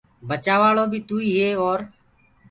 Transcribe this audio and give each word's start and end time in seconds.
بچآوآݪو 0.27 0.83
بي 0.91 0.99
توئيٚ 1.07 1.33
هي 1.39 1.49
اور 1.61 1.79